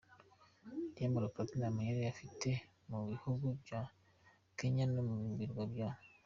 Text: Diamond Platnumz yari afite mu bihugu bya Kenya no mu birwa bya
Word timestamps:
Diamond 0.93 1.27
Platnumz 1.33 1.79
yari 1.89 2.03
afite 2.13 2.49
mu 2.89 2.99
bihugu 3.09 3.45
bya 3.61 3.81
Kenya 4.57 4.85
no 4.93 5.01
mu 5.07 5.15
birwa 5.37 5.63
bya 5.73 5.89